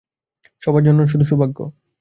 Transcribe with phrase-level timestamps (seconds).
[0.61, 1.57] সবার জন্য শুধু সৌভাগ্য।